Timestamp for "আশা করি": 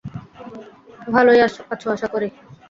1.91-2.27